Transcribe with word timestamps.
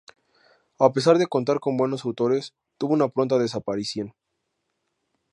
A 0.79 0.91
pesar 0.93 1.19
de 1.19 1.27
contar 1.27 1.59
con 1.59 1.77
buenos 1.77 2.05
autores, 2.05 2.55
tuvo 2.79 2.93
una 2.95 3.09
pronta 3.09 3.37
desaparición. 3.37 4.15